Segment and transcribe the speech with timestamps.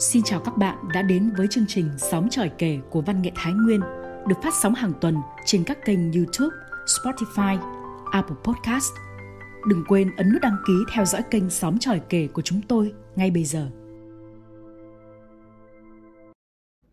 [0.00, 3.30] Xin chào các bạn đã đến với chương trình Sóng tròi kể của Văn nghệ
[3.34, 3.80] Thái Nguyên
[4.28, 6.56] được phát sóng hàng tuần trên các kênh YouTube,
[6.86, 7.58] Spotify,
[8.12, 8.92] Apple Podcast.
[9.68, 12.92] Đừng quên ấn nút đăng ký theo dõi kênh Sóng tròi kể của chúng tôi
[13.16, 13.70] ngay bây giờ.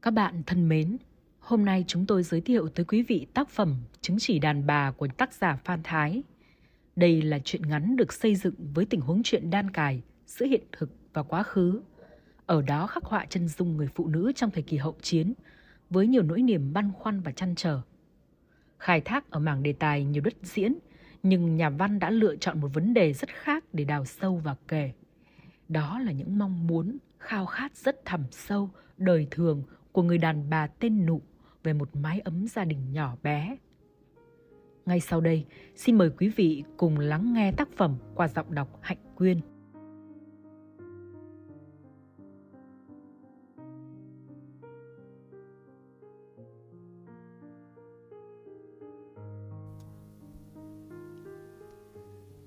[0.01, 0.97] Các bạn thân mến,
[1.39, 4.91] hôm nay chúng tôi giới thiệu tới quý vị tác phẩm Chứng chỉ đàn bà
[4.91, 6.23] của tác giả Phan Thái.
[6.95, 10.63] Đây là truyện ngắn được xây dựng với tình huống chuyện đan cài giữa hiện
[10.71, 11.81] thực và quá khứ–
[12.45, 15.33] ở đó khắc họa chân dung người phụ nữ trong thời kỳ hậu chiến
[15.89, 17.81] với nhiều nỗi niềm băn khoăn và chăn trở.
[18.77, 20.75] Khai thác ở mảng đề tài nhiều đất diễn,
[21.23, 24.55] nhưng nhà văn đã lựa chọn một vấn đề rất khác để đào sâu và
[24.67, 24.91] kể.
[25.69, 30.49] Đó là những mong muốn, khao khát rất thẳm sâu, đời thường của người đàn
[30.49, 31.21] bà tên Nụ
[31.63, 33.57] về một mái ấm gia đình nhỏ bé.
[34.85, 38.79] Ngay sau đây, xin mời quý vị cùng lắng nghe tác phẩm qua giọng đọc
[38.81, 39.41] Hạnh Quyên.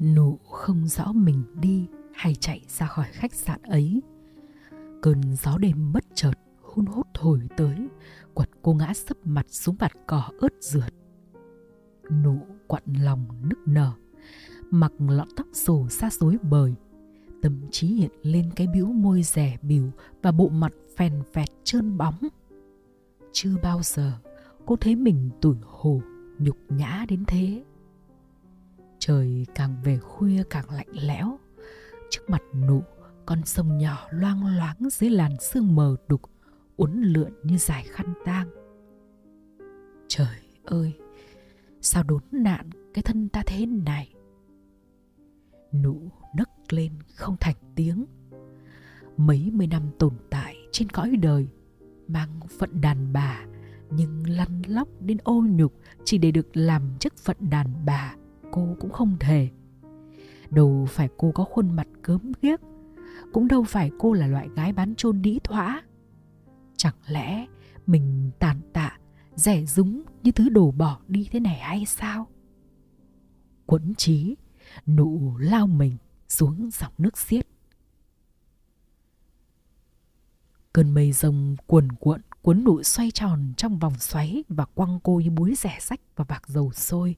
[0.01, 4.03] Nụ không rõ mình đi hay chạy ra khỏi khách sạn ấy.
[5.03, 7.89] Cơn gió đêm bất chợt hun hút thổi tới,
[8.35, 10.95] quật cô ngã sấp mặt xuống vạt cỏ ướt rượt.
[12.23, 13.93] Nụ quặn lòng nức nở,
[14.71, 16.75] mặc lọn tóc xù xa rối bời,
[17.43, 19.91] tâm trí hiện lên cái bĩu môi rẻ bỉu
[20.23, 22.19] và bộ mặt phèn phẹt trơn bóng.
[23.33, 24.13] Chưa bao giờ
[24.67, 26.01] cô thấy mình tủi hổ,
[26.39, 27.65] nhục nhã đến thế.
[29.09, 31.39] Trời càng về khuya càng lạnh lẽo.
[32.11, 32.83] Trước mặt nụ,
[33.27, 36.21] con sông nhỏ loang loáng dưới làn sương mờ đục,
[36.77, 38.49] uốn lượn như dài khăn tang.
[40.09, 40.93] Trời ơi,
[41.81, 44.15] sao đốn nạn cái thân ta thế này?
[45.73, 48.07] Nụ nấc lên không thành tiếng.
[49.17, 51.49] Mấy mươi năm tồn tại trên cõi đời,
[52.09, 53.47] mang phận đàn bà,
[53.91, 58.15] nhưng lăn lóc đến ô nhục chỉ để được làm chức phận đàn bà
[58.53, 59.49] cô cũng không thể
[60.51, 62.61] đâu phải cô có khuôn mặt cớm ghiếc,
[63.33, 65.83] cũng đâu phải cô là loại gái bán chôn đĩ thỏa.
[66.77, 67.47] Chẳng lẽ
[67.87, 68.99] mình tàn tạ,
[69.35, 72.27] rẻ rúng như thứ đổ bỏ đi thế này hay sao?
[73.67, 74.37] Quẫn trí
[74.87, 75.97] nụ lao mình
[76.29, 77.47] xuống dòng nước xiết.
[80.73, 85.21] Cơn mây rồng cuồn cuộn cuốn nụ xoay tròn trong vòng xoáy và quăng cô
[85.21, 87.17] như búi rẻ sách và vạc dầu sôi.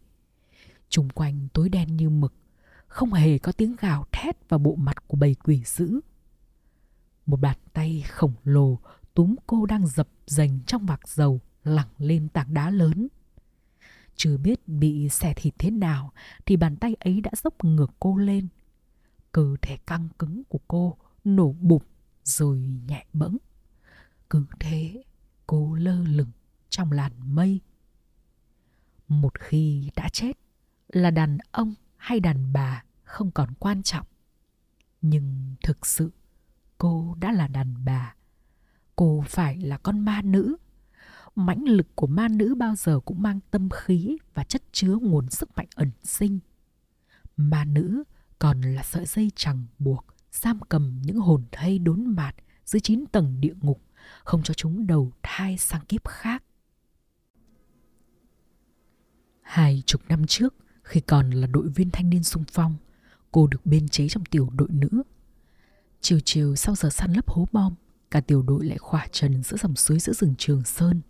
[0.90, 2.34] Trung quanh tối đen như mực,
[2.86, 6.00] không hề có tiếng gào thét và bộ mặt của bầy quỷ dữ.
[7.26, 8.78] Một bàn tay khổng lồ
[9.14, 13.08] túm cô đang dập dành trong vạc dầu lẳng lên tảng đá lớn.
[14.16, 16.12] Chưa biết bị xẻ thịt thế nào
[16.46, 18.48] thì bàn tay ấy đã dốc ngược cô lên.
[19.32, 21.86] Cơ thể căng cứng của cô nổ bụp
[22.24, 23.36] rồi nhẹ bẫng.
[24.30, 25.02] Cứ thế
[25.46, 26.30] cô lơ lửng
[26.68, 27.60] trong làn mây.
[29.08, 30.32] Một khi đã chết
[30.92, 34.06] là đàn ông hay đàn bà không còn quan trọng.
[35.02, 36.10] Nhưng thực sự,
[36.78, 38.14] cô đã là đàn bà.
[38.96, 40.56] Cô phải là con ma nữ.
[41.34, 45.30] Mãnh lực của ma nữ bao giờ cũng mang tâm khí và chất chứa nguồn
[45.30, 46.38] sức mạnh ẩn sinh.
[47.36, 48.02] Ma nữ
[48.38, 52.34] còn là sợi dây chẳng buộc, giam cầm những hồn thây đốn mạt
[52.64, 53.82] dưới chín tầng địa ngục,
[54.24, 56.44] không cho chúng đầu thai sang kiếp khác.
[59.42, 60.54] Hai chục năm trước
[60.90, 62.76] khi còn là đội viên thanh niên sung phong,
[63.32, 65.02] cô được biên chế trong tiểu đội nữ.
[66.00, 67.74] Chiều chiều sau giờ săn lấp hố bom,
[68.10, 71.00] cả tiểu đội lại khỏa trần giữa dòng suối giữa rừng Trường Sơn.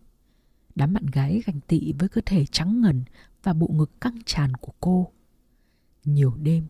[0.75, 3.05] Đám bạn gái ganh tị với cơ thể trắng ngần
[3.43, 5.13] và bộ ngực căng tràn của cô.
[6.05, 6.67] Nhiều đêm,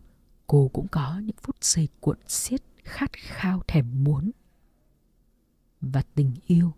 [0.47, 4.31] cô cũng có những phút giây cuộn xiết khát khao thèm muốn.
[5.81, 6.73] Và tình yêu,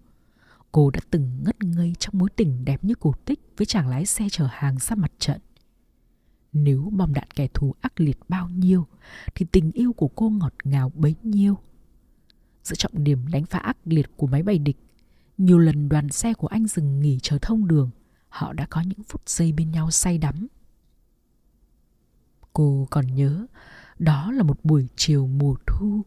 [0.71, 4.05] cô đã từng ngất ngây trong mối tình đẹp như cổ tích với chàng lái
[4.05, 5.41] xe chở hàng ra mặt trận.
[6.53, 8.87] Nếu bom đạn kẻ thù ác liệt bao nhiêu
[9.35, 11.57] thì tình yêu của cô ngọt ngào bấy nhiêu.
[12.63, 14.77] Giữa trọng điểm đánh phá ác liệt của máy bay địch,
[15.37, 17.89] nhiều lần đoàn xe của anh dừng nghỉ chờ thông đường,
[18.29, 20.47] họ đã có những phút giây bên nhau say đắm.
[22.53, 23.45] Cô còn nhớ,
[23.99, 26.01] đó là một buổi chiều mùa thu,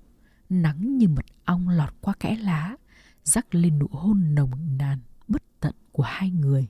[0.49, 2.77] nắng như mật ong lọt qua kẽ lá,
[3.25, 6.69] rắc lên nụ hôn nồng nàn bất tận của hai người.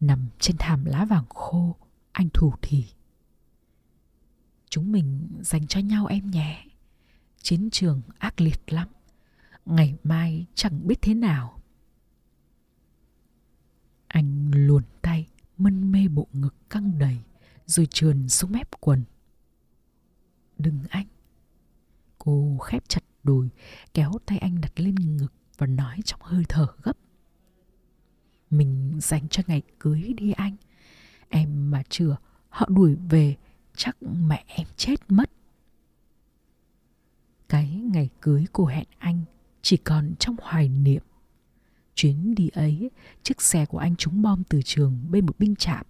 [0.00, 1.76] Nằm trên thảm lá vàng khô,
[2.14, 2.84] anh thủ thì.
[4.68, 6.66] Chúng mình dành cho nhau em nhé.
[7.42, 8.88] Chiến trường ác liệt lắm.
[9.66, 11.60] Ngày mai chẳng biết thế nào.
[14.06, 15.26] Anh luồn tay
[15.56, 17.18] mân mê bộ ngực căng đầy
[17.66, 19.04] rồi trườn xuống mép quần.
[20.58, 21.06] Đừng anh.
[22.18, 23.48] Cô khép chặt đùi,
[23.94, 26.96] kéo tay anh đặt lên ngực và nói trong hơi thở gấp.
[28.50, 30.56] Mình dành cho ngày cưới đi anh.
[31.28, 32.16] Em mà chưa,
[32.48, 33.36] họ đuổi về,
[33.76, 35.30] chắc mẹ em chết mất.
[37.48, 39.24] Cái ngày cưới của hẹn anh
[39.62, 41.02] chỉ còn trong hoài niệm.
[41.94, 42.90] Chuyến đi ấy,
[43.22, 45.86] chiếc xe của anh trúng bom từ trường bên một binh trạm.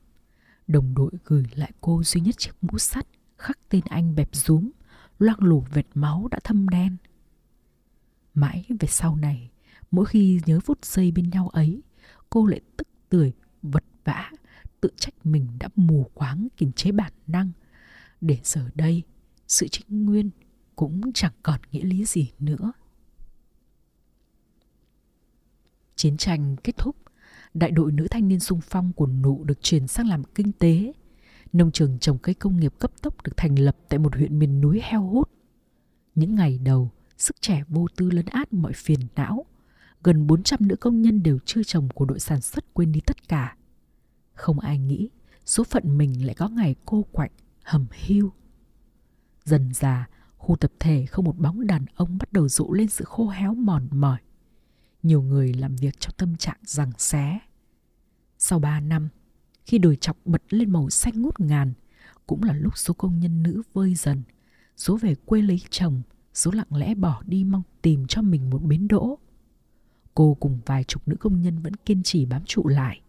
[0.67, 3.07] Đồng đội gửi lại cô duy nhất chiếc mũ sắt
[3.39, 4.71] khắc tên anh bẹp rúm,
[5.19, 6.97] loang lổ vệt máu đã thâm đen.
[8.35, 9.51] Mãi về sau này,
[9.91, 11.83] mỗi khi nhớ phút giây bên nhau ấy,
[12.31, 13.33] cô lại tức tưởi,
[13.63, 14.31] vật vã,
[14.85, 17.51] tự trách mình đã mù quáng kiềm chế bản năng.
[18.21, 19.03] Để giờ đây,
[19.49, 20.31] sự trinh nguyên
[20.77, 22.73] cũng chẳng còn nghĩa lý gì nữa.
[25.97, 26.97] Chiến tranh kết thúc,
[27.55, 30.93] đại đội nữ thanh niên sung phong của nụ được chuyển sang làm kinh tế.
[31.53, 34.61] Nông trường trồng cây công nghiệp cấp tốc được thành lập tại một huyện miền
[34.61, 35.31] núi heo hút.
[36.15, 39.47] Những ngày đầu, sức trẻ vô tư lấn át mọi phiền não.
[40.03, 43.29] Gần 400 nữ công nhân đều chưa chồng của đội sản xuất quên đi tất
[43.29, 43.57] cả.
[44.35, 45.11] Không ai nghĩ
[45.47, 47.31] số phận mình lại có ngày cô quạnh,
[47.63, 48.33] hầm hưu.
[49.45, 53.05] Dần già, khu tập thể không một bóng đàn ông bắt đầu rộ lên sự
[53.05, 54.19] khô héo mòn mỏi.
[55.03, 57.39] Nhiều người làm việc trong tâm trạng rằng xé.
[58.39, 59.09] Sau ba năm,
[59.65, 61.73] khi đồi chọc bật lên màu xanh ngút ngàn,
[62.27, 64.23] cũng là lúc số công nhân nữ vơi dần,
[64.77, 66.03] số về quê lấy chồng,
[66.35, 69.19] số lặng lẽ bỏ đi mong tìm cho mình một bến đỗ.
[70.15, 73.01] Cô cùng vài chục nữ công nhân vẫn kiên trì bám trụ lại.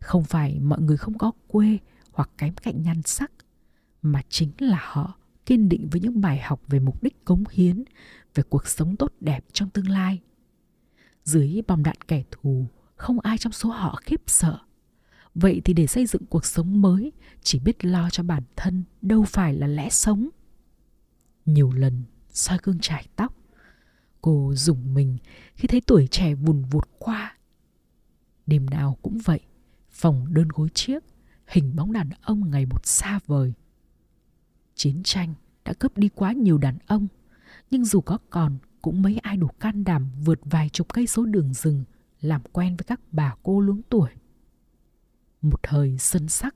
[0.00, 1.78] Không phải mọi người không có quê
[2.12, 3.32] hoặc kém cạnh nhan sắc,
[4.02, 7.84] mà chính là họ kiên định với những bài học về mục đích cống hiến,
[8.34, 10.20] về cuộc sống tốt đẹp trong tương lai.
[11.24, 12.66] Dưới bom đạn kẻ thù,
[12.96, 14.58] không ai trong số họ khiếp sợ.
[15.34, 17.12] Vậy thì để xây dựng cuộc sống mới,
[17.42, 20.28] chỉ biết lo cho bản thân đâu phải là lẽ sống.
[21.46, 22.02] Nhiều lần
[22.32, 23.34] soi gương trải tóc,
[24.20, 25.18] cô dùng mình
[25.54, 27.36] khi thấy tuổi trẻ vùn vụt qua.
[28.46, 29.40] Đêm nào cũng vậy,
[30.00, 31.04] phòng đơn gối chiếc,
[31.46, 33.52] hình bóng đàn ông ngày một xa vời.
[34.74, 37.06] Chiến tranh đã cướp đi quá nhiều đàn ông,
[37.70, 41.24] nhưng dù có còn cũng mấy ai đủ can đảm vượt vài chục cây số
[41.24, 41.84] đường rừng
[42.20, 44.10] làm quen với các bà cô luống tuổi.
[45.42, 46.54] Một thời sân sắc,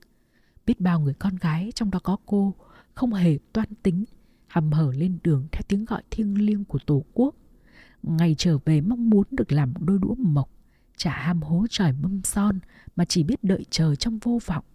[0.65, 2.55] biết bao người con gái trong đó có cô
[2.93, 4.05] không hề toan tính,
[4.47, 7.35] hầm hở lên đường theo tiếng gọi thiêng liêng của Tổ quốc.
[8.03, 10.49] Ngày trở về mong muốn được làm đôi đũa mộc,
[10.97, 12.59] chả ham hố trời mâm son
[12.95, 14.65] mà chỉ biết đợi chờ trong vô vọng.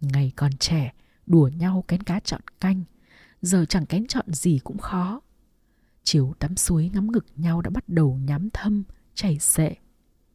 [0.00, 0.92] Ngày còn trẻ,
[1.26, 2.84] đùa nhau kén cá chọn canh,
[3.42, 5.20] giờ chẳng kén chọn gì cũng khó.
[6.02, 8.84] Chiều tắm suối ngắm ngực nhau đã bắt đầu nhám thâm,
[9.14, 9.74] chảy xệ.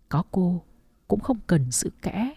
[0.09, 0.63] Có cô,
[1.07, 2.33] cũng không cần sự kẽ.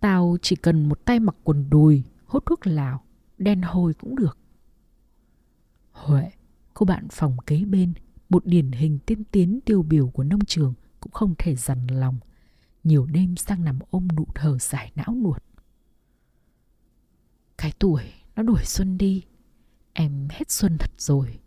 [0.00, 3.04] Tao chỉ cần một tay mặc quần đùi, hút thuốc lào,
[3.38, 4.38] đen hôi cũng được.
[5.92, 6.30] Huệ,
[6.74, 7.92] cô bạn phòng kế bên,
[8.28, 12.18] một điển hình tiên tiến tiêu biểu của nông trường cũng không thể dằn lòng.
[12.84, 15.42] Nhiều đêm sang nằm ôm nụ thở giải não nuột.
[17.58, 18.02] Cái tuổi
[18.36, 19.22] nó đuổi Xuân đi.
[19.92, 21.38] Em hết Xuân thật rồi.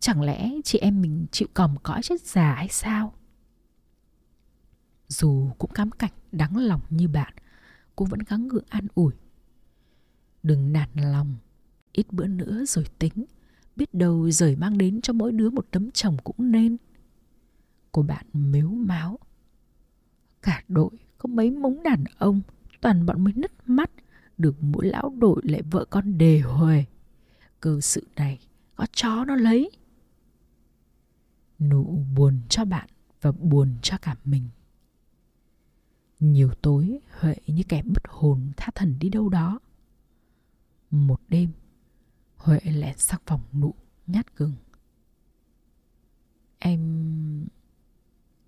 [0.00, 3.14] Chẳng lẽ chị em mình chịu còm cõi chết già hay sao?
[5.08, 7.32] Dù cũng cám cảnh đáng lòng như bạn
[7.96, 9.12] Cô vẫn gắng gượng an ủi.
[10.42, 11.36] Đừng nản lòng.
[11.92, 13.24] Ít bữa nữa rồi tính.
[13.76, 16.76] Biết đâu rời mang đến cho mỗi đứa một tấm chồng cũng nên
[17.92, 19.18] Cô bạn mếu máo
[20.42, 22.40] Cả đội có mấy mống đàn ông
[22.80, 23.90] Toàn bọn mới nứt mắt
[24.42, 26.84] được mỗi lão đội lại vợ con đề huề.
[27.60, 28.38] Cơ sự này
[28.76, 29.70] có chó nó lấy.
[31.58, 32.88] Nụ buồn cho bạn
[33.20, 34.48] và buồn cho cả mình.
[36.20, 39.60] Nhiều tối Huệ như kẻ mất hồn tha thần đi đâu đó.
[40.90, 41.50] Một đêm,
[42.42, 43.74] Huệ lẹn sang phòng nụ,
[44.06, 44.54] nhát gừng.
[46.58, 47.46] Em...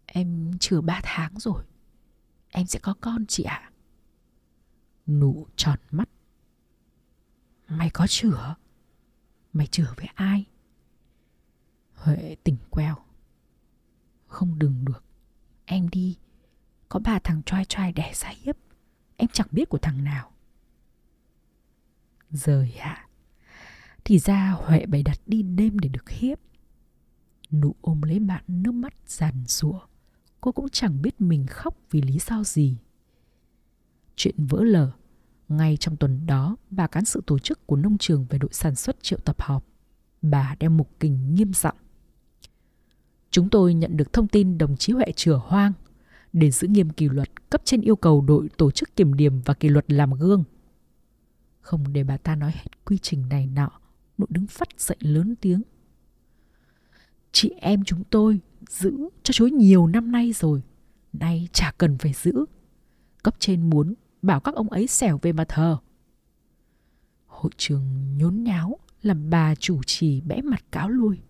[0.06, 1.64] Em chưa ba tháng rồi.
[2.50, 3.60] Em sẽ có con chị ạ.
[3.62, 3.70] À?
[5.06, 6.08] Nụ tròn mắt
[7.68, 8.54] Mày có chửa
[9.52, 10.44] Mày chửa với ai
[11.94, 12.96] Huệ tỉnh queo
[14.26, 15.04] Không đừng được
[15.64, 16.18] Em đi
[16.88, 18.56] Có ba thằng trai trai đẻ ra hiếp
[19.16, 20.32] Em chẳng biết của thằng nào
[22.30, 23.03] Rời ạ
[24.04, 26.38] thì ra Huệ bày đặt đi đêm để được hiếp
[27.50, 29.80] Nụ ôm lấy bạn nước mắt giàn rụa
[30.40, 32.76] Cô cũng chẳng biết mình khóc vì lý do gì
[34.16, 34.90] Chuyện vỡ lở.
[35.48, 38.74] Ngay trong tuần đó, bà cán sự tổ chức của nông trường về đội sản
[38.74, 39.66] xuất triệu tập họp.
[40.22, 41.76] Bà đem mục kình nghiêm giọng.
[43.30, 45.72] Chúng tôi nhận được thông tin đồng chí Huệ chửa hoang.
[46.32, 49.54] Để giữ nghiêm kỷ luật, cấp trên yêu cầu đội tổ chức kiểm điểm và
[49.54, 50.44] kỷ luật làm gương.
[51.60, 53.70] Không để bà ta nói hết quy trình này nọ,
[54.18, 55.62] nội đứng phát dậy lớn tiếng.
[57.32, 60.62] Chị em chúng tôi giữ cho chối nhiều năm nay rồi.
[61.12, 62.44] Nay chả cần phải giữ.
[63.22, 65.78] Cấp trên muốn bảo các ông ấy xẻo về mà thờ.
[67.26, 71.20] Hội trường nhốn nháo làm bà chủ trì bẽ mặt cáo lui.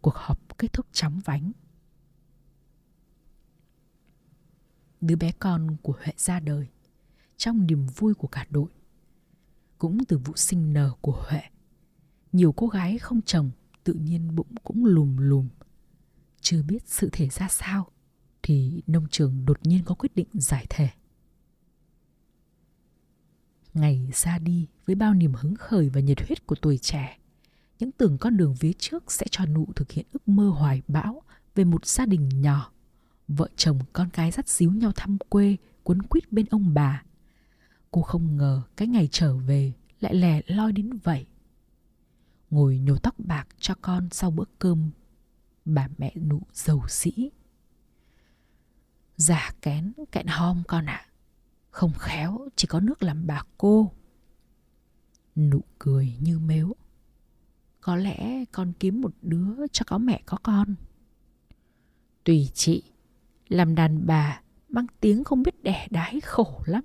[0.00, 1.52] Cuộc họp kết thúc chóng vánh.
[5.00, 6.68] Đứa bé con của Huệ ra đời
[7.36, 8.70] trong niềm vui của cả đội.
[9.78, 11.42] Cũng từ vụ sinh nở của Huệ,
[12.32, 13.50] nhiều cô gái không chồng
[13.84, 15.48] tự nhiên bụng cũng lùm lùm.
[16.40, 17.90] Chưa biết sự thể ra sao
[18.42, 20.88] thì nông trường đột nhiên có quyết định giải thể.
[23.74, 27.18] Ngày ra đi với bao niềm hứng khởi và nhiệt huyết của tuổi trẻ,
[27.78, 31.22] những tưởng con đường phía trước sẽ cho nụ thực hiện ước mơ hoài bão
[31.54, 32.72] về một gia đình nhỏ.
[33.28, 37.02] Vợ chồng con cái dắt díu nhau thăm quê, quấn quýt bên ông bà.
[37.90, 41.26] Cô không ngờ cái ngày trở về lại lẻ loi đến vậy.
[42.50, 44.90] Ngồi nhổ tóc bạc cho con sau bữa cơm,
[45.64, 47.30] bà mẹ nụ giàu sĩ.
[49.16, 51.06] Giả kén kẹn hom con ạ.
[51.06, 51.10] À.
[51.70, 53.92] Không khéo chỉ có nước làm bà cô.
[55.36, 56.74] Nụ cười như mếu.
[57.80, 60.74] Có lẽ con kiếm một đứa cho có mẹ có con.
[62.24, 62.82] Tùy chị,
[63.48, 66.84] làm đàn bà mang tiếng không biết đẻ đái khổ lắm.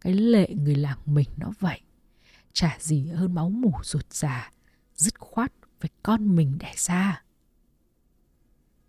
[0.00, 1.80] Cái lệ người làng mình nó vậy.
[2.52, 4.50] Chả gì hơn máu mủ ruột già,
[4.94, 7.22] dứt khoát với con mình đẻ ra.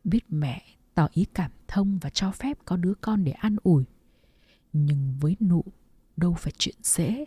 [0.04, 0.62] Biết mẹ
[0.94, 3.84] tỏ ý cảm thông và cho phép có đứa con để an ủi.
[4.74, 5.64] Nhưng với nụ
[6.18, 7.26] đâu phải chuyện dễ.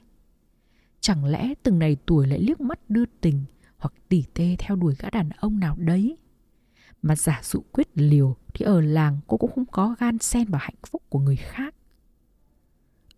[1.01, 3.45] Chẳng lẽ từng này tuổi lại liếc mắt đưa tình
[3.77, 6.17] hoặc tỉ tê theo đuổi gã đàn ông nào đấy?
[7.03, 10.61] Mà giả dụ quyết liều thì ở làng cô cũng không có gan xen vào
[10.65, 11.75] hạnh phúc của người khác.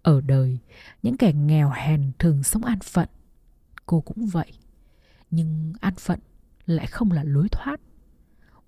[0.02, 0.59] Ở đời,
[1.02, 3.09] những kẻ nghèo hèn thường sống an phận.
[3.87, 4.52] Cô cũng vậy.
[5.30, 6.20] Nhưng an phận
[6.66, 7.80] lại không là lối thoát.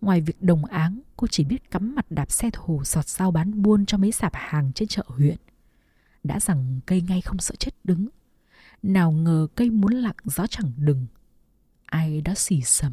[0.01, 3.63] Ngoài việc đồng áng, cô chỉ biết cắm mặt đạp xe thù sọt sao bán
[3.63, 5.37] buôn cho mấy sạp hàng trên chợ huyện.
[6.25, 8.09] Đã rằng cây ngay không sợ chết đứng.
[8.83, 11.07] Nào ngờ cây muốn lặng gió chẳng đừng.
[11.85, 12.93] Ai đã xì sầm.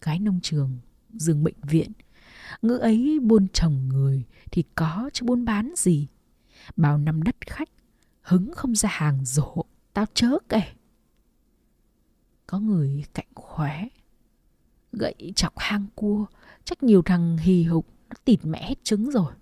[0.00, 0.78] Gái nông trường,
[1.12, 1.92] giường bệnh viện.
[2.62, 6.08] Ngữ ấy buôn chồng người thì có chứ buôn bán gì.
[6.76, 7.68] Bao năm đất khách,
[8.20, 10.62] hứng không ra hàng rổ, tao chớ kể.
[12.46, 13.88] Có người cạnh khóe,
[14.92, 16.26] gậy chọc hang cua,
[16.64, 19.32] chắc nhiều thằng hì hục, nó tịt mẹ hết trứng rồi.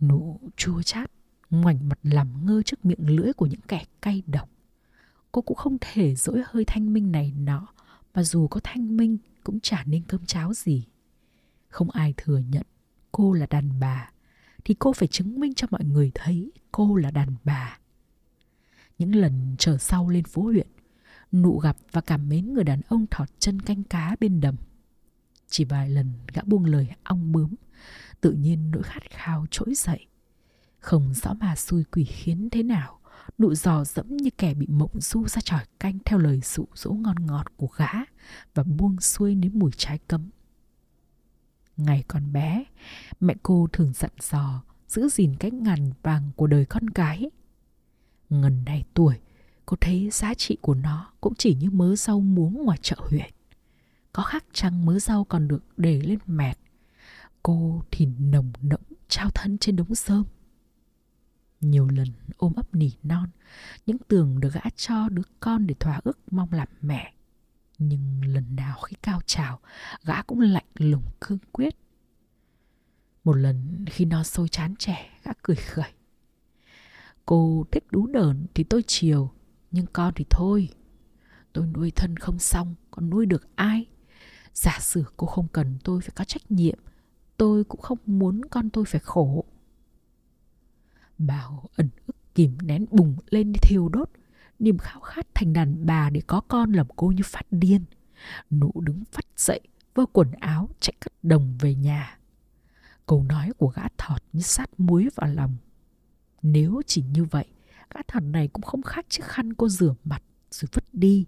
[0.00, 1.10] Nụ chua chát,
[1.50, 4.48] ngoảnh mặt làm ngơ trước miệng lưỡi của những kẻ cay độc.
[5.32, 7.68] Cô cũng không thể dỗi hơi thanh minh này nọ,
[8.14, 10.86] mà dù có thanh minh cũng chả nên cơm cháo gì.
[11.68, 12.66] Không ai thừa nhận
[13.12, 14.10] cô là đàn bà,
[14.64, 17.78] thì cô phải chứng minh cho mọi người thấy cô là đàn bà.
[18.98, 20.66] Những lần trở sau lên phố huyện,
[21.32, 24.56] nụ gặp và cảm mến người đàn ông thọt chân canh cá bên đầm.
[25.48, 27.54] Chỉ vài lần gã buông lời ong bướm,
[28.20, 30.06] tự nhiên nỗi khát khao trỗi dậy.
[30.78, 32.98] Không rõ mà xui quỷ khiến thế nào,
[33.38, 36.90] nụ dò dẫm như kẻ bị mộng du ra tròi canh theo lời dụ dỗ
[36.92, 37.90] ngon ngọt của gã
[38.54, 40.30] và buông xuôi nếm mùi trái cấm.
[41.76, 42.64] Ngày còn bé,
[43.20, 47.30] mẹ cô thường dặn dò giữ gìn cái ngàn vàng của đời con gái.
[48.30, 49.20] Ngần này tuổi,
[49.66, 53.30] cô thấy giá trị của nó cũng chỉ như mớ rau muống ngoài chợ huyện.
[54.12, 56.58] Có khác chăng mớ rau còn được để lên mẹt.
[57.42, 60.24] Cô thì nồng nỗng trao thân trên đống rơm.
[61.60, 63.28] Nhiều lần ôm ấp nỉ non,
[63.86, 67.12] những tường được gã cho đứa con để thỏa ước mong làm mẹ.
[67.78, 69.60] Nhưng lần nào khi cao trào,
[70.04, 71.76] gã cũng lạnh lùng cương quyết.
[73.24, 75.92] Một lần khi nó sôi chán trẻ, gã cười khẩy.
[77.26, 79.30] Cô thích đú đờn thì tôi chiều,
[79.72, 80.68] nhưng con thì thôi.
[81.52, 83.86] Tôi nuôi thân không xong, còn nuôi được ai?
[84.54, 86.78] Giả sử cô không cần tôi phải có trách nhiệm,
[87.36, 89.44] tôi cũng không muốn con tôi phải khổ.
[91.18, 94.10] Bảo ẩn ức kìm nén bùng lên thiêu đốt,
[94.58, 97.84] niềm khao khát thành đàn bà để có con làm cô như phát điên.
[98.50, 99.60] Nụ đứng phát dậy,
[99.94, 102.18] vơ quần áo chạy cất đồng về nhà.
[103.06, 105.56] Câu nói của gã thọt như sát muối vào lòng.
[106.42, 107.46] Nếu chỉ như vậy,
[107.94, 111.26] gã thằn này cũng không khác chiếc khăn cô rửa mặt rồi vứt đi.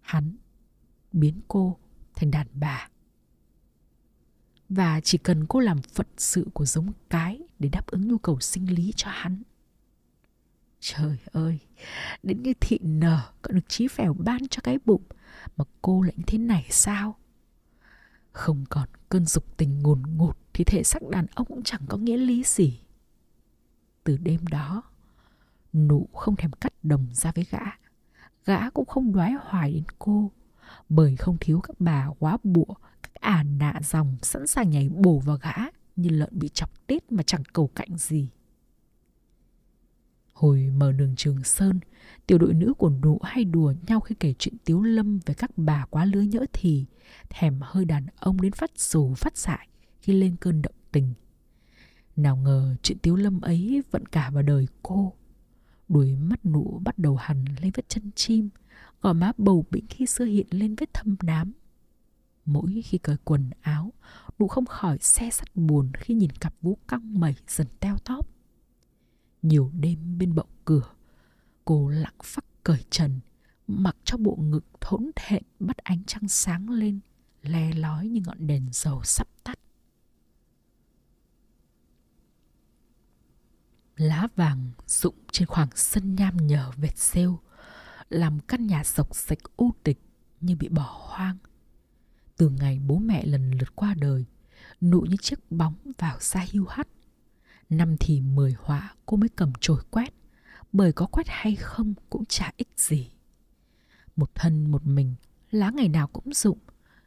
[0.00, 0.36] Hắn
[1.12, 1.78] biến cô
[2.14, 2.88] thành đàn bà.
[4.68, 8.40] Và chỉ cần cô làm phận sự của giống cái để đáp ứng nhu cầu
[8.40, 9.42] sinh lý cho hắn.
[10.80, 11.58] Trời ơi,
[12.22, 15.02] đến như thị nở còn được trí phèo ban cho cái bụng
[15.56, 17.16] mà cô lại như thế này sao?
[18.32, 21.96] Không còn cơn dục tình ngồn ngột thì thể xác đàn ông cũng chẳng có
[21.96, 22.80] nghĩa lý gì.
[24.04, 24.82] Từ đêm đó,
[25.72, 27.64] nụ không thèm cắt đồng ra với gã.
[28.44, 30.30] Gã cũng không đoái hoài đến cô.
[30.88, 35.18] bởi không thiếu các bà quá bụa, các à nạ dòng sẵn sàng nhảy bổ
[35.18, 35.52] vào gã
[35.96, 38.28] như lợn bị chọc tết mà chẳng cầu cạnh gì.
[40.32, 41.80] Hồi mở đường Trường Sơn,
[42.26, 45.50] tiểu đội nữ của nụ hay đùa nhau khi kể chuyện tiếu lâm về các
[45.56, 46.86] bà quá lứa nhỡ thì
[47.30, 49.68] thèm hơi đàn ông đến phát dù phát dại
[50.00, 51.12] khi lên cơn động tình.
[52.16, 55.12] Nào ngờ chuyện tiếu lâm ấy vẫn cả vào đời cô.
[55.92, 58.50] Đuôi mắt nụ bắt đầu hằn lên vết chân chim,
[59.02, 61.52] gò má bầu bĩnh khi xưa hiện lên vết thâm nám.
[62.44, 63.92] Mỗi khi cởi quần áo,
[64.38, 68.28] nụ không khỏi xe sắt buồn khi nhìn cặp vú căng mẩy dần teo tóp.
[69.42, 70.88] Nhiều đêm bên bậu cửa,
[71.64, 73.20] cô lặng phắc cởi trần,
[73.66, 77.00] mặc cho bộ ngực thốn thẹn bắt ánh trăng sáng lên,
[77.42, 79.58] le lói như ngọn đèn dầu sắp tắt.
[83.96, 87.40] Lá vàng rụng trên khoảng sân nham nhở vệt rêu,
[88.08, 90.00] làm căn nhà sộc sạch u tịch
[90.40, 91.38] như bị bỏ hoang.
[92.36, 94.24] Từ ngày bố mẹ lần lượt qua đời,
[94.80, 96.88] nụ như chiếc bóng vào xa hưu hắt.
[97.70, 100.14] Năm thì mười họa cô mới cầm chổi quét,
[100.72, 103.10] bởi có quét hay không cũng chả ích gì.
[104.16, 105.14] Một thân một mình,
[105.50, 106.58] lá ngày nào cũng rụng,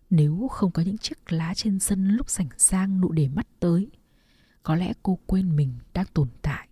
[0.10, 3.90] nếu không có những chiếc lá trên sân lúc rảnh sang nụ để mắt tới.
[4.64, 6.68] Có lẽ cô quên mình đang tồn tại.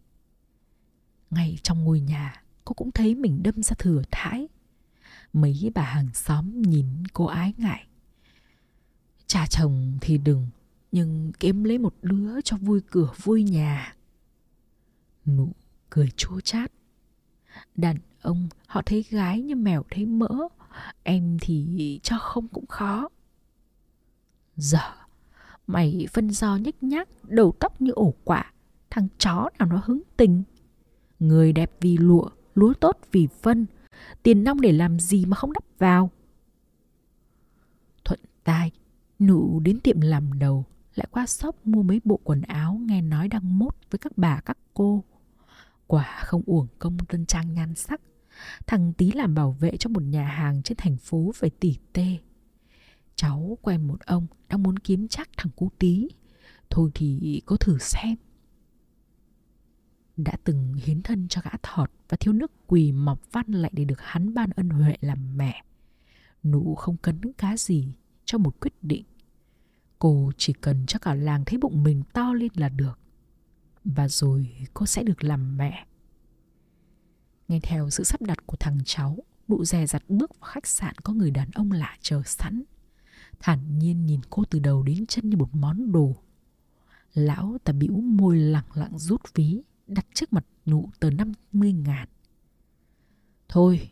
[1.36, 4.48] Ngay trong ngôi nhà, cô cũng thấy mình đâm ra thừa thãi.
[5.34, 7.88] Mấy bà hàng xóm nhìn cô ái ngại.
[9.28, 10.48] Cha chồng thì đừng,
[10.92, 13.96] nhưng kiếm lấy một đứa cho vui cửa vui nhà.
[15.26, 15.52] Nụ
[15.90, 16.72] cười chua chát.
[17.76, 20.48] Đàn ông họ thấy gái như mèo thấy mỡ,
[21.04, 23.10] em thì cho không cũng khó.
[24.56, 24.92] dở
[25.68, 28.54] mày phân do nhếch nhác, đầu tóc như ổ quả,
[28.90, 30.44] thằng chó nào nó hứng tình.
[31.24, 33.66] Người đẹp vì lụa, lúa tốt vì phân,
[34.24, 36.12] tiền nong để làm gì mà không đắp vào.
[38.06, 38.72] Thuận tai,
[39.20, 43.28] nụ đến tiệm làm đầu, lại qua shop mua mấy bộ quần áo nghe nói
[43.28, 45.04] đang mốt với các bà các cô.
[45.88, 48.02] Quả không uổng công tân trang nhan sắc.
[48.68, 52.18] Thằng tí làm bảo vệ cho một nhà hàng trên thành phố phải tỉ tê.
[53.16, 56.08] Cháu quen một ông đang muốn kiếm chắc thằng cú tí.
[56.70, 58.16] Thôi thì có thử xem.
[60.18, 63.86] Đã từng hiến thân cho gã thọt và thiếu nước quỳ mọc văn lại để
[63.86, 65.64] được hắn ban ân huệ làm mẹ.
[66.44, 67.94] Nụ không cấn cá gì
[68.26, 69.06] cho một quyết định.
[70.00, 73.00] Cô chỉ cần cho cả làng thấy bụng mình to lên là được.
[73.86, 75.86] Và rồi cô sẽ được làm mẹ.
[77.48, 80.96] Nghe theo sự sắp đặt của thằng cháu, nụ dè dặt bước vào khách sạn
[81.04, 82.64] có người đàn ông lạ chờ sẵn.
[83.40, 86.16] Thản nhiên nhìn cô từ đầu đến chân như một món đồ.
[87.14, 92.08] Lão ta bĩu môi lặng lặng rút ví, đặt trước mặt nụ tờ 50 ngàn.
[93.48, 93.90] Thôi,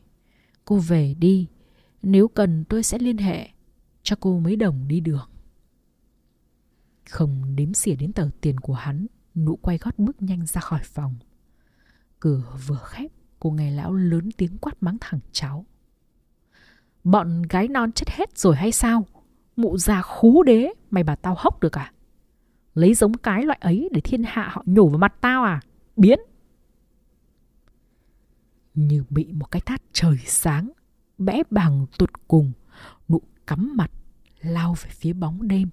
[0.65, 1.47] cô về đi.
[2.01, 3.49] Nếu cần tôi sẽ liên hệ
[4.04, 5.30] cho cô mấy đồng đi đường.
[7.10, 10.82] Không đếm xỉa đến tờ tiền của hắn, nụ quay gót bước nhanh ra khỏi
[10.84, 11.15] phòng.
[12.19, 15.65] Cửa vừa khép, cô nghe lão lớn tiếng quát mắng thẳng cháu.
[17.04, 19.06] Bọn gái non chết hết rồi hay sao?
[19.56, 21.93] Mụ già khú đế, mày bà tao hốc được à?
[22.73, 25.62] Lấy giống cái loại ấy để thiên hạ họ nhổ vào mặt tao à?
[25.95, 26.19] Biến!
[28.73, 30.71] Như bị một cái tát trời sáng,
[31.17, 32.51] bẽ bằng tụt cùng,
[33.10, 33.91] nụ cắm mặt,
[34.41, 35.69] lao về phía bóng đêm.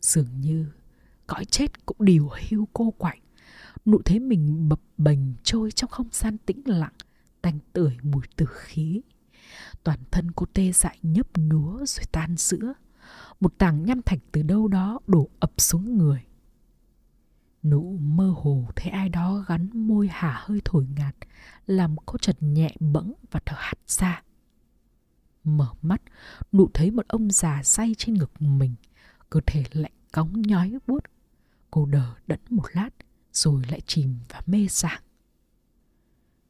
[0.00, 0.66] Dường như
[1.26, 3.18] cõi chết cũng điều hưu cô quạnh,
[3.86, 6.92] nụ thấy mình bập bềnh trôi trong không gian tĩnh lặng,
[7.42, 9.00] tanh tưởi mùi tử khí.
[9.84, 12.72] Toàn thân cô tê dại nhấp nhúa rồi tan sữa.
[13.40, 16.24] Một tảng nham thạch từ đâu đó đổ ập xuống người.
[17.62, 21.16] Nụ mơ hồ thấy ai đó gắn môi hả hơi thổi ngạt,
[21.66, 24.22] làm cô chật nhẹ bẫng và thở hắt ra.
[25.44, 26.02] Mở mắt,
[26.52, 28.74] nụ thấy một ông già say trên ngực mình,
[29.30, 31.04] cơ thể lạnh cóng nhói buốt.
[31.70, 32.90] Cô đờ đẫn một lát,
[33.32, 35.02] rồi lại chìm và mê sảng.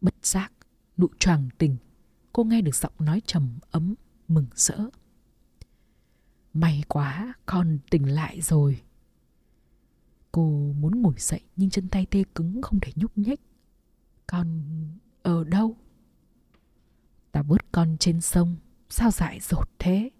[0.01, 0.53] Bất giác,
[0.97, 1.77] nụ choàng tình,
[2.33, 3.95] cô nghe được giọng nói trầm ấm,
[4.29, 4.79] mừng rỡ.
[6.55, 8.81] May quá, con tỉnh lại rồi.
[10.39, 13.41] Cô muốn ngồi dậy nhưng chân tay tê cứng không thể nhúc nhích.
[14.27, 14.63] Con
[15.23, 15.77] ở đâu?
[17.33, 18.57] Ta vớt con trên sông,
[18.91, 20.11] sao dại dột thế?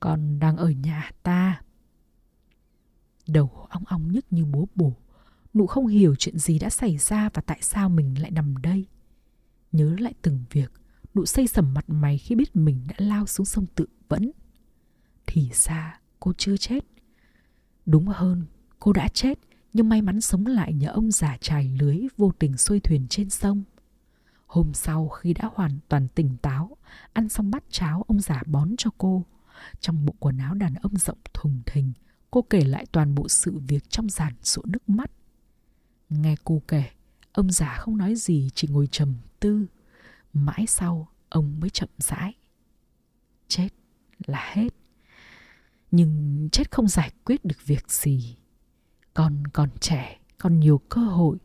[0.00, 1.62] Con đang ở nhà ta.
[3.28, 4.96] Đầu ong ong nhức như búa bổ.
[5.54, 8.86] Nụ không hiểu chuyện gì đã xảy ra và tại sao mình lại nằm đây.
[9.72, 10.72] Nhớ lại từng việc,
[11.14, 14.30] nụ xây sầm mặt mày khi biết mình đã lao xuống sông tự vẫn.
[15.26, 16.84] Thì ra cô chưa chết.
[17.86, 18.46] Đúng hơn,
[18.78, 19.38] cô đã chết
[19.72, 23.30] nhưng may mắn sống lại nhờ ông già trải lưới vô tình xuôi thuyền trên
[23.30, 23.62] sông.
[24.46, 26.76] Hôm sau khi đã hoàn toàn tỉnh táo,
[27.12, 29.24] Ăn xong bát cháo ông già bón cho cô.
[29.80, 31.92] Trong bộ quần áo đàn ông rộng thùng thình,
[32.30, 35.10] cô kể lại toàn bộ sự việc trong giàn sổ nước mắt.
[36.10, 36.84] Nghe cô kể,
[37.32, 39.66] ông già không nói gì chỉ ngồi trầm tư.
[40.32, 42.34] Mãi sau, ông mới chậm rãi.
[43.48, 43.68] Chết
[44.26, 44.68] là hết.
[45.90, 48.36] Nhưng chết không giải quyết được việc gì.
[49.14, 51.38] Con còn trẻ, còn nhiều cơ hội.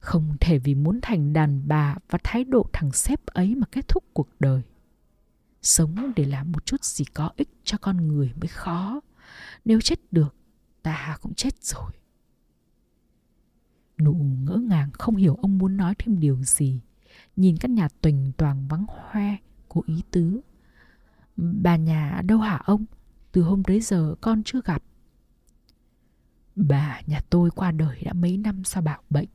[0.00, 3.88] Không thể vì muốn thành đàn bà và thái độ thằng sếp ấy mà kết
[3.88, 4.62] thúc cuộc đời.
[5.62, 9.00] Sống để làm một chút gì có ích cho con người mới khó.
[9.64, 10.34] Nếu chết được,
[10.82, 11.90] ta cũng chết rồi.
[13.98, 16.80] Nụ ngỡ ngàng không hiểu ông muốn nói thêm điều gì.
[17.36, 19.36] Nhìn căn nhà tuỳnh toàn vắng hoe,
[19.68, 20.40] của ý tứ.
[21.36, 22.84] Bà nhà đâu hả ông?
[23.32, 24.82] Từ hôm đấy giờ con chưa gặp.
[26.56, 29.28] Bà nhà tôi qua đời đã mấy năm sau bạo bệnh.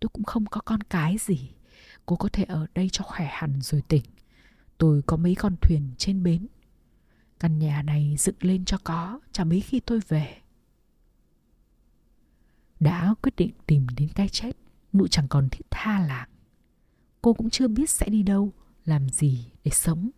[0.00, 1.50] Tôi cũng không có con cái gì.
[2.06, 4.04] Cô có thể ở đây cho khỏe hẳn rồi tỉnh.
[4.78, 6.46] Tôi có mấy con thuyền trên bến.
[7.40, 10.36] Căn nhà này dựng lên cho có, chả mấy khi tôi về.
[12.80, 14.56] Đã quyết định tìm đến cái chết,
[14.92, 16.28] nụ chẳng còn thiết tha làng.
[17.22, 18.52] Cô cũng chưa biết sẽ đi đâu,
[18.84, 20.10] làm gì để sống.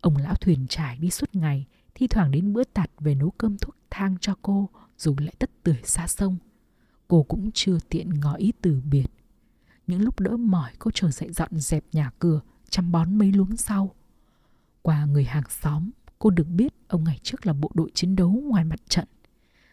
[0.00, 3.58] Ông lão thuyền trải đi suốt ngày, thi thoảng đến bữa tạt về nấu cơm
[3.58, 6.36] thuốc thang cho cô, dù lại tất tưởi xa sông.
[7.08, 9.06] Cô cũng chưa tiện ngỏ ý từ biệt.
[9.86, 13.56] Những lúc đỡ mỏi cô trở dậy dọn dẹp nhà cửa, chăm bón mấy luống
[13.56, 13.94] sau.
[14.82, 18.30] Qua người hàng xóm, cô được biết ông ngày trước là bộ đội chiến đấu
[18.30, 19.08] ngoài mặt trận.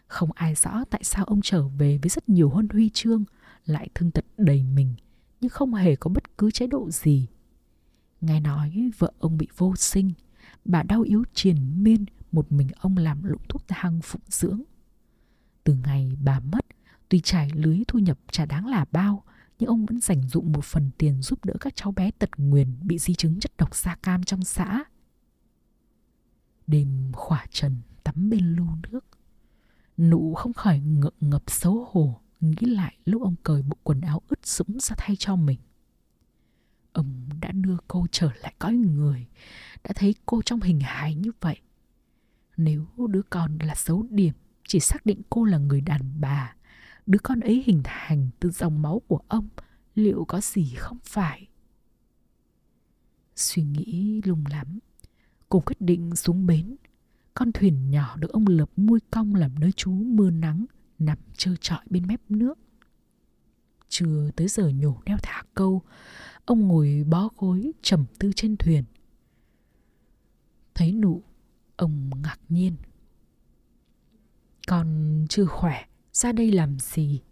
[0.06, 3.24] Không ai rõ tại sao ông trở về với rất nhiều huân huy chương,
[3.66, 4.94] lại thương tật đầy mình,
[5.40, 7.26] nhưng không hề có bất cứ chế độ gì.
[8.20, 10.12] Nghe nói vợ ông bị vô sinh,
[10.64, 14.62] bà đau yếu triền miên, một mình ông làm lụng thuốc thang phụng dưỡng.
[15.66, 16.66] Từ ngày bà mất,
[17.08, 19.24] tuy trải lưới thu nhập chả đáng là bao,
[19.58, 22.76] nhưng ông vẫn dành dụng một phần tiền giúp đỡ các cháu bé tật nguyền
[22.82, 24.84] bị di chứng chất độc da cam trong xã.
[26.66, 29.04] Đêm khỏa trần tắm bên lưu nước.
[29.98, 34.22] Nụ không khỏi ngượng ngập xấu hổ nghĩ lại lúc ông cởi bộ quần áo
[34.28, 35.58] ướt sũng ra thay cho mình.
[36.92, 39.26] Ông đã đưa cô trở lại cõi người,
[39.84, 41.60] đã thấy cô trong hình hài như vậy.
[42.56, 44.34] Nếu đứa con là xấu điểm,
[44.66, 46.54] chỉ xác định cô là người đàn bà,
[47.06, 49.48] đứa con ấy hình thành từ dòng máu của ông,
[49.94, 51.48] liệu có gì không phải?
[53.36, 54.78] Suy nghĩ lung lắm,
[55.48, 56.76] cô quyết định xuống bến.
[57.34, 60.66] Con thuyền nhỏ được ông lập mui cong làm nơi trú mưa nắng,
[60.98, 62.58] nằm trơ trọi bên mép nước.
[63.88, 65.82] Chưa tới giờ nhổ neo thả câu,
[66.44, 68.84] ông ngồi bó gối trầm tư trên thuyền.
[70.74, 71.22] Thấy nụ,
[71.76, 72.76] ông ngạc nhiên.
[74.66, 77.22] Con chưa khỏe, ra đây làm gì?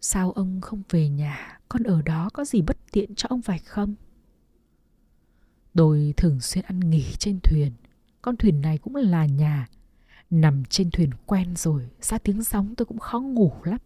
[0.00, 3.58] Sao ông không về nhà, con ở đó có gì bất tiện cho ông phải
[3.58, 3.94] không?
[5.74, 7.72] Tôi thường xuyên ăn nghỉ trên thuyền,
[8.22, 9.68] con thuyền này cũng là nhà.
[10.30, 13.78] Nằm trên thuyền quen rồi, ra tiếng sóng tôi cũng khó ngủ lắm.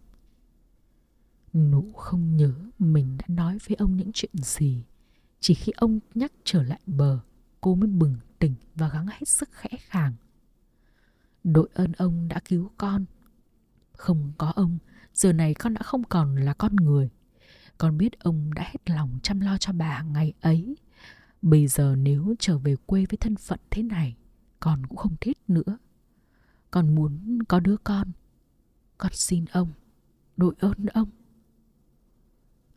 [1.52, 4.82] Nụ không nhớ mình đã nói với ông những chuyện gì.
[5.40, 7.18] Chỉ khi ông nhắc trở lại bờ,
[7.60, 10.12] cô mới bừng tỉnh và gắng hết sức khẽ khàng.
[11.44, 13.04] Đội ơn ông đã cứu con.
[13.92, 14.78] Không có ông,
[15.14, 17.10] giờ này con đã không còn là con người.
[17.78, 20.76] Con biết ông đã hết lòng chăm lo cho bà ngày ấy.
[21.42, 24.16] Bây giờ nếu trở về quê với thân phận thế này,
[24.60, 25.78] con cũng không thích nữa.
[26.70, 28.12] Con muốn có đứa con.
[28.98, 29.72] Con xin ông,
[30.36, 31.10] đội ơn ông.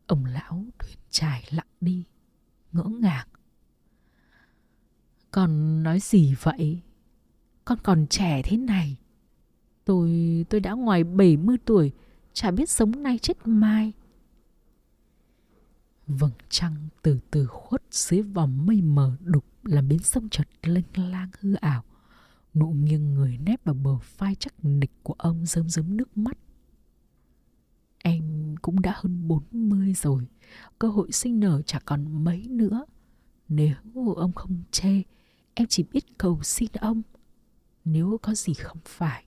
[0.08, 2.06] Ông lão thuyền trải lặng đi,
[2.72, 3.28] ngỡ ngàng.
[5.32, 6.82] Con nói gì vậy?
[7.68, 8.98] Con còn trẻ thế này.
[9.86, 10.12] Tôi
[10.50, 11.92] tôi đã ngoài 70 tuổi,
[12.34, 13.94] chả biết sống nay chết mai.
[16.08, 20.86] Vầng trăng từ từ khuất dưới vòng mây mờ đục làm bến sông chợt lênh
[20.96, 21.84] lang hư ảo.
[22.54, 26.38] Nụ nghiêng người nép vào bờ vai chắc nịch của ông rơm rớm nước mắt.
[27.98, 30.28] Em cũng đã hơn 40 rồi,
[30.80, 32.86] cơ hội sinh nở chả còn mấy nữa.
[33.48, 33.76] Nếu
[34.16, 35.02] ông không chê,
[35.54, 37.02] em chỉ biết cầu xin ông.
[37.90, 39.26] Nếu có gì không phải,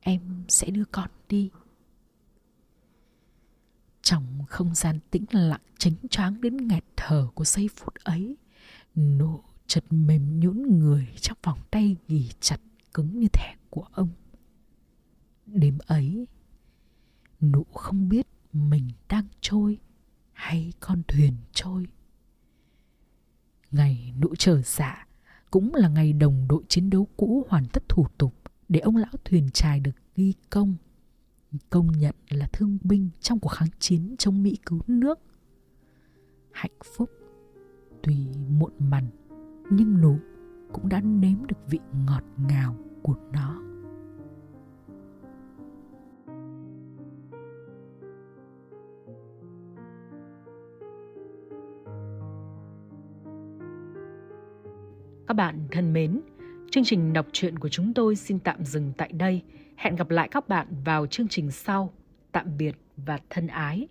[0.00, 1.50] em sẽ đưa con đi.
[4.02, 8.36] Trong không gian tĩnh lặng chính choáng đến nghẹt thở của giây phút ấy,
[8.96, 12.60] nụ chợt mềm nhũn người trong vòng tay ghì chặt
[12.94, 14.08] cứng như thẻ của ông.
[15.46, 16.26] Đêm ấy,
[17.40, 19.78] nụ không biết mình đang trôi
[20.32, 21.86] hay con thuyền trôi.
[23.70, 25.07] Ngày nụ trở dạ
[25.50, 28.34] cũng là ngày đồng đội chiến đấu cũ hoàn tất thủ tục
[28.68, 30.76] để ông lão thuyền trài được ghi công
[31.70, 35.18] công nhận là thương binh trong cuộc kháng chiến chống Mỹ cứu nước.
[36.52, 37.10] Hạnh phúc,
[38.02, 38.16] tuy
[38.48, 39.04] muộn mằn
[39.70, 40.18] nhưng nú
[40.72, 43.67] cũng đã nếm được vị ngọt ngào của nó
[55.28, 56.20] Các bạn thân mến,
[56.70, 59.42] chương trình đọc truyện của chúng tôi xin tạm dừng tại đây.
[59.76, 61.92] Hẹn gặp lại các bạn vào chương trình sau.
[62.32, 63.88] Tạm biệt và thân ái.